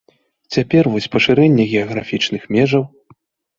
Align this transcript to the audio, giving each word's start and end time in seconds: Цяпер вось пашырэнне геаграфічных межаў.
Цяпер 0.55 0.83
вось 0.93 1.09
пашырэнне 1.17 1.63
геаграфічных 1.75 2.51
межаў. 2.59 2.83